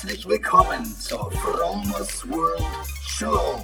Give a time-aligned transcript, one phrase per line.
[0.00, 2.62] Herzlich willkommen zur Fromers World
[3.04, 3.60] Show.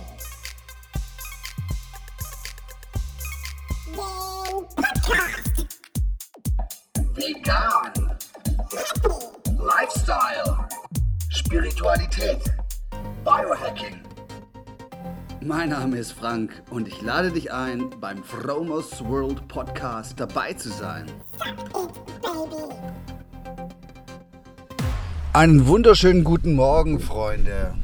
[7.15, 8.17] Vegan,
[9.61, 10.69] Lifestyle,
[11.29, 12.43] Spiritualität,
[13.25, 14.01] Biohacking.
[15.41, 20.71] Mein Name ist Frank und ich lade dich ein, beim Fromers World Podcast dabei zu
[20.71, 21.07] sein.
[25.35, 27.75] Einen wunderschönen guten Morgen, Freunde.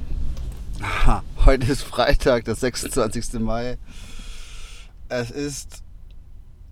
[1.45, 3.41] Heute ist Freitag, der 26.
[3.41, 3.77] Mai.
[5.09, 5.83] Es ist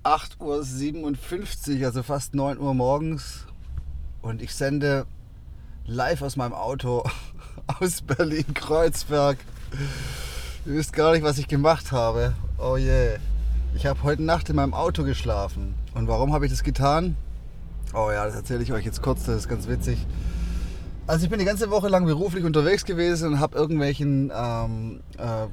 [0.04, 3.44] 8.57 Uhr, also fast 9 Uhr morgens.
[4.22, 5.06] Und ich sende
[5.84, 7.02] live aus meinem Auto
[7.80, 9.38] aus Berlin-Kreuzberg.
[10.64, 12.34] Ihr wisst gar nicht, was ich gemacht habe.
[12.56, 12.86] Oh je.
[12.86, 13.18] Yeah.
[13.74, 15.74] Ich habe heute Nacht in meinem Auto geschlafen.
[15.94, 17.16] Und warum habe ich das getan?
[17.92, 19.98] Oh ja, das erzähle ich euch jetzt kurz, das ist ganz witzig.
[21.08, 25.46] Also ich bin die ganze Woche lang beruflich unterwegs gewesen und habe irgendwelchen ähm, äh,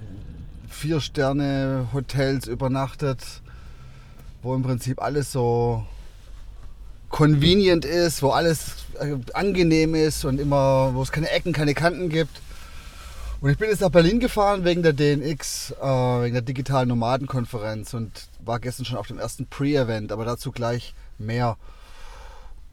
[0.69, 3.19] Vier-Sterne-Hotels übernachtet,
[4.43, 5.85] wo im Prinzip alles so
[7.07, 12.09] convenient ist, wo alles äh, angenehm ist und immer, wo es keine Ecken, keine Kanten
[12.09, 12.41] gibt.
[13.39, 17.93] Und ich bin jetzt nach Berlin gefahren wegen der DNX, äh, wegen der digitalen Nomadenkonferenz
[17.93, 18.11] und
[18.43, 21.55] war gestern schon auf dem ersten Pre-Event, aber dazu gleich mehr.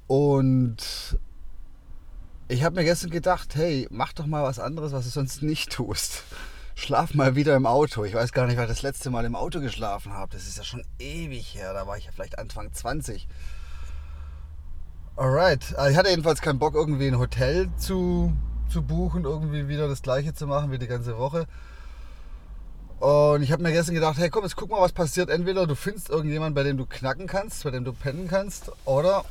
[0.09, 0.79] Und
[2.53, 5.73] ich habe mir gestern gedacht, hey, mach doch mal was anderes, was du sonst nicht
[5.73, 6.25] tust.
[6.75, 8.05] Schlaf mal wieder im Auto.
[8.05, 10.33] Ich weiß gar nicht, weil ich das letzte Mal im Auto geschlafen habe.
[10.33, 11.73] Das ist ja schon ewig her.
[11.73, 13.27] Da war ich ja vielleicht Anfang 20.
[15.17, 15.75] Alright.
[15.77, 18.33] Also ich hatte jedenfalls keinen Bock, irgendwie ein Hotel zu,
[18.71, 21.47] zu buchen, irgendwie wieder das gleiche zu machen wie die ganze Woche.
[23.01, 25.31] Und ich habe mir gestern gedacht, hey komm, jetzt guck mal, was passiert.
[25.31, 29.25] Entweder du findest irgendjemanden, bei dem du knacken kannst, bei dem du pennen kannst, oder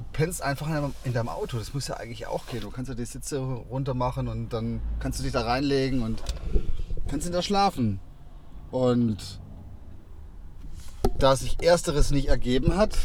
[0.00, 0.66] du pennst einfach
[1.04, 1.58] in deinem Auto.
[1.58, 2.62] Das muss ja eigentlich auch gehen.
[2.62, 6.22] Du kannst ja die Sitze runter machen und dann kannst du dich da reinlegen und
[7.08, 8.00] kannst in da schlafen.
[8.70, 9.40] Und
[11.18, 12.96] da sich ersteres nicht ergeben hat,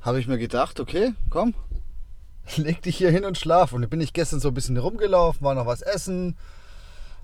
[0.00, 1.54] habe ich mir gedacht, okay, komm,
[2.56, 3.74] leg dich hier hin und schlaf.
[3.74, 6.38] Und da bin ich gestern so ein bisschen rumgelaufen, war noch was essen,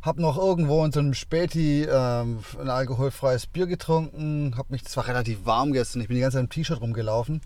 [0.02, 5.08] habe noch irgendwo in so einem Späti ähm, ein alkoholfreies Bier getrunken, habe mich, zwar
[5.08, 7.40] relativ warm gestern, ich bin die ganze Zeit im T-Shirt rumgelaufen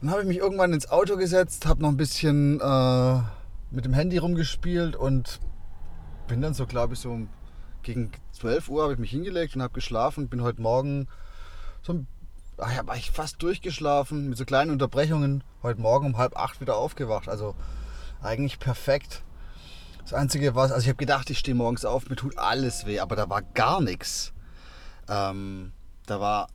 [0.00, 3.18] dann habe ich mich irgendwann ins Auto gesetzt, habe noch ein bisschen äh,
[3.70, 5.40] mit dem Handy rumgespielt und
[6.26, 7.26] bin dann so, glaube ich, so
[7.82, 10.28] gegen 12 Uhr habe ich mich hingelegt und habe geschlafen.
[10.28, 11.08] Bin heute Morgen
[11.82, 12.04] so
[12.60, 15.42] ach ja, war ich fast durchgeschlafen mit so kleinen Unterbrechungen.
[15.62, 17.28] Heute Morgen um halb acht wieder aufgewacht.
[17.28, 17.54] Also
[18.22, 19.22] eigentlich perfekt.
[20.02, 23.00] Das Einzige was, also ich habe gedacht, ich stehe morgens auf, mir tut alles weh,
[23.00, 24.32] aber da war gar nichts.
[25.08, 25.72] Ähm,
[26.06, 26.48] da war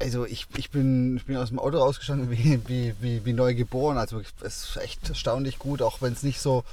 [0.00, 3.54] also ich, ich, bin, ich bin aus dem Auto rausgestanden wie, wie, wie, wie neu
[3.54, 3.98] geboren.
[3.98, 6.64] Also es ist echt erstaunlich gut, auch wenn es nicht so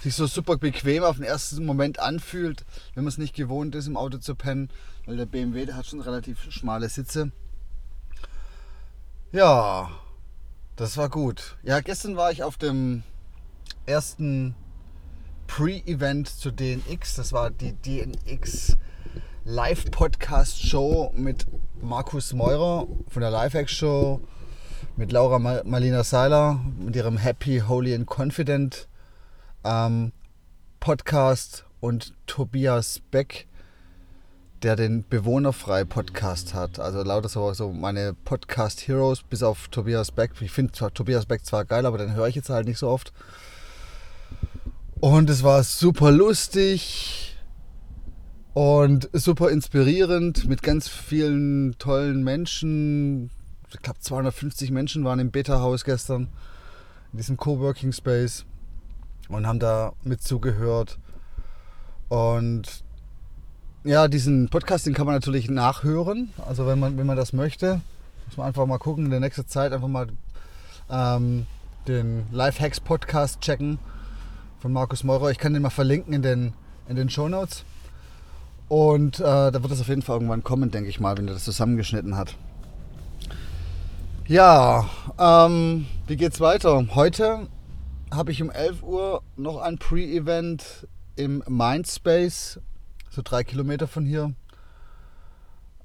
[0.00, 2.64] sich so super bequem auf den ersten Moment anfühlt,
[2.94, 4.70] wenn man es nicht gewohnt ist, im Auto zu pennen,
[5.06, 7.32] weil der BMW, der hat schon relativ schmale Sitze.
[9.32, 9.90] Ja,
[10.76, 11.56] das war gut.
[11.64, 13.02] Ja, gestern war ich auf dem
[13.86, 14.54] ersten
[15.48, 17.16] Pre-Event zu DNX.
[17.16, 18.76] Das war die DNX
[19.50, 21.46] Live-Podcast-Show mit
[21.80, 24.20] Markus Meurer von der Lifehack-Show,
[24.98, 28.88] mit Laura Marlina Seiler, mit ihrem Happy, Holy and Confident
[29.64, 30.12] ähm,
[30.80, 33.46] Podcast und Tobias Beck,
[34.62, 36.78] der den Bewohnerfrei Podcast hat.
[36.78, 40.32] Also lauter so, so meine Podcast Heroes, bis auf Tobias Beck.
[40.40, 43.14] Ich finde Tobias Beck zwar geil, aber den höre ich jetzt halt nicht so oft.
[45.00, 47.27] Und es war super lustig
[48.58, 53.30] und super inspirierend mit ganz vielen tollen Menschen.
[53.72, 56.26] Ich glaube, 250 Menschen waren im Beta-Haus gestern,
[57.12, 58.44] in diesem Coworking Space
[59.28, 60.98] und haben da mit zugehört.
[62.08, 62.82] Und
[63.84, 66.32] ja, diesen Podcast, den kann man natürlich nachhören.
[66.44, 67.80] Also wenn man, wenn man das möchte,
[68.26, 70.08] muss man einfach mal gucken, in der nächsten Zeit einfach mal
[70.90, 71.46] ähm,
[71.86, 73.78] den Lifehacks Podcast checken
[74.58, 75.30] von Markus Meurer.
[75.30, 76.54] Ich kann den mal verlinken in den,
[76.88, 77.64] in den Show Notes.
[78.68, 81.34] Und äh, da wird es auf jeden Fall irgendwann kommen, denke ich mal, wenn er
[81.34, 82.36] das zusammengeschnitten hat.
[84.26, 84.88] Ja,
[85.18, 86.86] ähm, wie geht's weiter?
[86.94, 87.48] Heute
[88.12, 90.86] habe ich um 11 Uhr noch ein Pre-Event
[91.16, 92.60] im Mindspace,
[93.10, 94.34] so drei Kilometer von hier.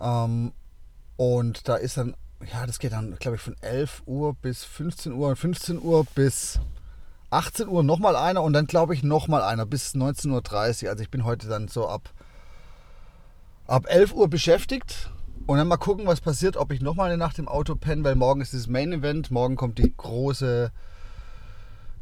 [0.02, 0.52] Ähm,
[1.16, 2.16] und da ist dann,
[2.52, 6.60] ja, das geht dann, glaube ich, von 11 Uhr bis 15 Uhr, 15 Uhr bis
[7.30, 10.90] 18 Uhr nochmal einer und dann glaube ich nochmal einer bis 19.30 Uhr.
[10.90, 12.14] Also ich bin heute dann so ab
[13.74, 15.10] ab 11 Uhr beschäftigt
[15.48, 18.14] und dann mal gucken, was passiert, ob ich nochmal eine Nacht im Auto penne, weil
[18.14, 19.31] morgen ist das Main Event.
[19.31, 20.72] Morgen kommt die große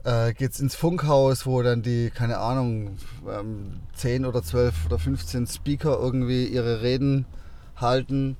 [0.03, 2.97] äh, geht's ins Funkhaus, wo dann die, keine Ahnung,
[3.29, 7.25] ähm, 10 oder 12 oder 15 Speaker irgendwie ihre Reden
[7.77, 8.35] halten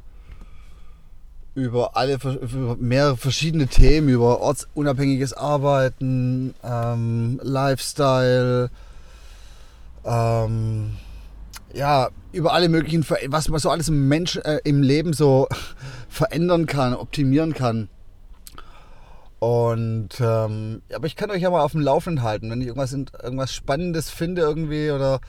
[1.53, 8.69] über alle über mehrere verschiedene Themen, über ortsunabhängiges Arbeiten, ähm, Lifestyle,
[10.03, 10.97] ähm,
[11.73, 15.47] ja, über alle möglichen, was man so alles im Menschen, äh, im Leben so
[16.09, 17.89] verändern kann, optimieren kann.
[19.39, 22.51] Und ähm, aber ich kann euch ja mal auf dem Laufenden halten.
[22.51, 25.19] Wenn ich irgendwas, irgendwas Spannendes finde irgendwie oder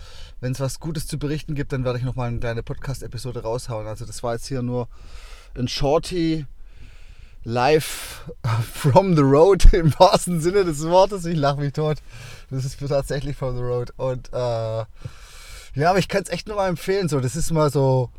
[0.40, 3.86] wenn es was Gutes zu berichten gibt, dann werde ich nochmal eine kleine Podcast-Episode raushauen.
[3.86, 4.88] Also das war jetzt hier nur
[5.56, 6.44] ein Shorty
[7.44, 8.30] live
[8.74, 11.24] from the road im wahrsten Sinne des Wortes.
[11.24, 11.96] Ich lache mich tot.
[12.50, 13.92] Das ist tatsächlich from the road.
[13.96, 14.84] Und äh,
[15.74, 17.08] ja, aber ich kann es echt nur mal empfehlen.
[17.08, 18.10] So, das ist mal so,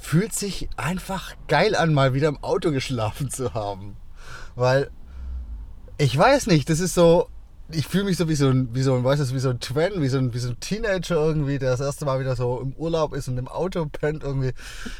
[0.00, 3.96] fühlt sich einfach geil an, mal wieder im Auto geschlafen zu haben.
[4.54, 4.90] Weil
[5.98, 7.28] ich weiß nicht, das ist so.
[7.70, 9.60] Ich fühle mich so wie so ein, wie so ein, weißt du, wie so ein
[9.60, 12.60] Twin, wie so ein, wie so ein Teenager irgendwie, der das erste Mal wieder so
[12.62, 14.52] im Urlaub ist und im Auto pennt irgendwie.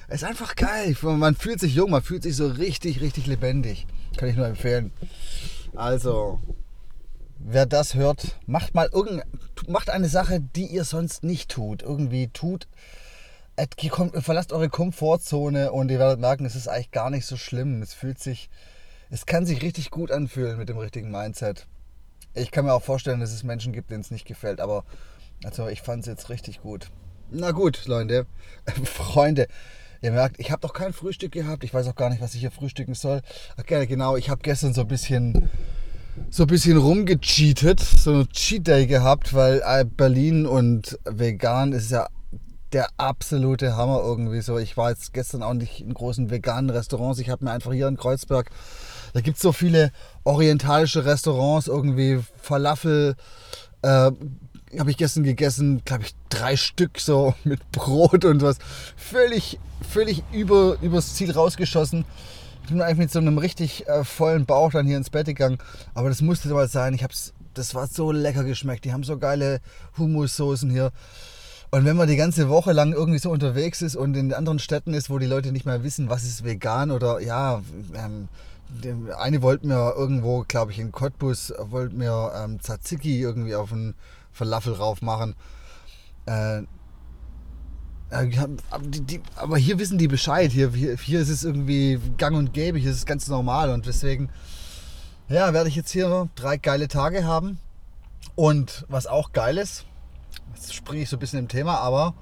[0.07, 0.95] Es ist einfach geil.
[1.01, 3.87] Man fühlt sich jung, man fühlt sich so richtig, richtig lebendig.
[4.19, 4.93] Kann ich nur empfehlen.
[5.75, 6.41] Also,
[7.39, 9.23] wer das hört, macht mal irgend,
[9.69, 11.83] macht eine Sache, die ihr sonst nicht tut.
[11.83, 12.69] Irgendwie tut,
[14.21, 17.83] verlasst eure Komfortzone und ihr werdet merken, es ist eigentlich gar nicht so schlimm.
[17.83, 18.51] Es fühlt sich,
[19.11, 21.67] es kann sich richtig gut anfühlen mit dem richtigen Mindset.
[22.35, 24.85] Ich kann mir auch vorstellen, dass es Menschen gibt, denen es nicht gefällt, aber
[25.45, 26.91] also ich fand es jetzt richtig gut.
[27.31, 28.27] Na gut, Leute,
[28.85, 29.49] Freunde,
[30.03, 31.65] ihr merkt, ich habe doch kein Frühstück gehabt.
[31.65, 33.23] Ich weiß auch gar nicht, was ich hier frühstücken soll.
[33.57, 35.51] Ach, genau, ich habe gestern so ein bisschen
[36.31, 41.91] so ein bisschen rumgecheatet, so ein Cheat Day gehabt, weil äh, Berlin und vegan ist
[41.91, 42.07] ja
[42.73, 44.59] der absolute Hammer irgendwie so.
[44.59, 47.19] Ich war jetzt gestern auch nicht in großen veganen Restaurants.
[47.19, 48.51] Ich habe mir einfach hier in Kreuzberg
[49.13, 49.93] da gibt es so viele
[50.25, 53.15] orientalische Restaurants, irgendwie Falafel.
[53.83, 54.11] Äh,
[54.79, 58.59] habe ich gestern gegessen, glaube ich, drei Stück so mit Brot und was.
[58.97, 62.05] Völlig, völlig über, übers Ziel rausgeschossen.
[62.69, 65.57] Ich bin eigentlich mit so einem richtig äh, vollen Bauch dann hier ins Bett gegangen.
[65.95, 66.93] Aber das musste mal sein.
[66.93, 68.85] Ich hab's, das war so lecker geschmeckt.
[68.85, 69.63] Die haben so geile
[69.97, 70.93] Hummussoßen hier.
[71.71, 74.93] Und wenn man die ganze Woche lang irgendwie so unterwegs ist und in anderen Städten
[74.93, 77.63] ist, wo die Leute nicht mehr wissen, was ist vegan oder ja,
[77.95, 78.29] ähm,
[79.19, 83.95] eine wollte mir irgendwo, glaube ich, in Cottbus, wollte mir ähm, Tzatziki irgendwie auf einen
[84.31, 85.37] Falafel rauf machen.
[86.27, 86.65] Äh,
[88.11, 90.51] aber, hier wissen die Bescheid.
[90.51, 93.71] Hier, hier, hier ist es irgendwie gang und gäbe, hier ist es ganz normal.
[93.71, 94.31] Und deswegen,
[95.29, 97.59] ja, werde ich jetzt hier drei geile Tage haben.
[98.35, 99.85] Und was auch geil ist,
[100.55, 102.15] jetzt springe ich so ein bisschen im Thema, aber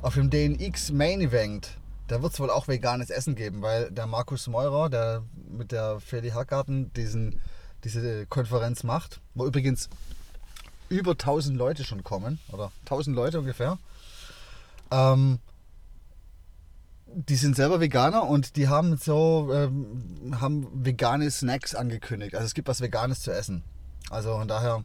[0.00, 1.78] auf dem DNX Main Event
[2.12, 5.98] da wird es wohl auch veganes Essen geben, weil der Markus Meurer, der mit der
[5.98, 7.40] Feli Hackgarten diesen,
[7.84, 9.88] diese Konferenz macht, wo übrigens
[10.90, 13.78] über 1000 Leute schon kommen, oder 1000 Leute ungefähr,
[14.92, 15.38] ähm,
[17.14, 22.34] die sind selber Veganer und die haben so ähm, haben vegane Snacks angekündigt.
[22.34, 23.62] Also es gibt was Veganes zu essen.
[24.10, 24.84] Also von daher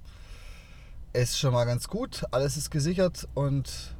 [1.13, 2.23] ist schon mal ganz gut.
[2.31, 3.95] Alles ist gesichert und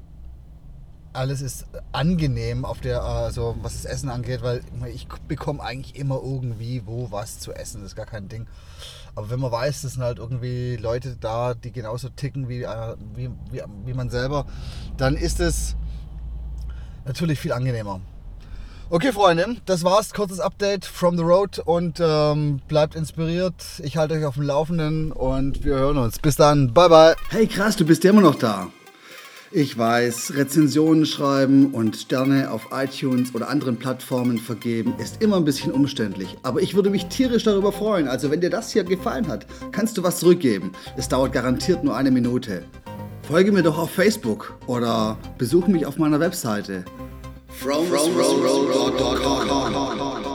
[1.13, 4.61] alles ist angenehm auf der, also was das Essen angeht, weil
[4.93, 7.81] ich bekomme eigentlich immer irgendwie wo was zu essen.
[7.81, 8.47] Das ist gar kein Ding.
[9.15, 12.95] Aber wenn man weiß, das sind halt irgendwie Leute da, die genauso ticken wie, äh,
[13.15, 14.45] wie, wie, wie man selber,
[14.97, 15.75] dann ist es
[17.07, 18.01] natürlich viel angenehmer.
[18.89, 20.13] Okay, Freunde, das war's.
[20.13, 23.55] Kurzes Update from the road und ähm, bleibt inspiriert.
[23.83, 26.19] Ich halte euch auf dem Laufenden und wir hören uns.
[26.19, 26.73] Bis dann.
[26.73, 27.15] Bye, bye.
[27.29, 28.67] Hey, krass, du bist ja immer noch da.
[29.51, 35.45] Ich weiß, Rezensionen schreiben und Sterne auf iTunes oder anderen Plattformen vergeben ist immer ein
[35.45, 36.37] bisschen umständlich.
[36.43, 38.07] Aber ich würde mich tierisch darüber freuen.
[38.07, 40.73] Also wenn dir das hier gefallen hat, kannst du was zurückgeben.
[40.95, 42.63] Es dauert garantiert nur eine Minute.
[43.27, 46.85] Folge mir doch auf Facebook oder besuche mich auf meiner Webseite.
[47.49, 50.26] From, from, from, from,